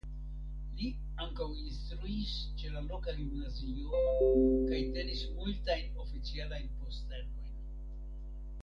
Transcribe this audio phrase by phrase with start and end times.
[0.77, 0.87] Li
[1.25, 4.01] ankaŭ instruis ĉe la loka gimnazio
[4.73, 7.55] kaj tenis multajn oficialajn postenojn.